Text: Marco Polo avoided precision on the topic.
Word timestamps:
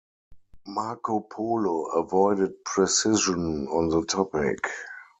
Marco 0.65 1.19
Polo 1.21 1.85
avoided 1.91 2.63
precision 2.65 3.67
on 3.67 3.89
the 3.89 4.03
topic. 4.03 4.65